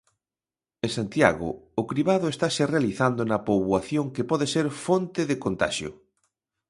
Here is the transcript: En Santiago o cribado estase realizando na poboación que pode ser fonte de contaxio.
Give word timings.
En 0.85 0.89
Santiago 0.97 1.49
o 1.81 1.83
cribado 1.91 2.25
estase 2.33 2.63
realizando 2.73 3.21
na 3.25 3.43
poboación 3.47 4.05
que 4.15 4.27
pode 4.29 4.45
ser 4.53 4.65
fonte 4.85 5.21
de 5.29 5.35
contaxio. 5.45 5.91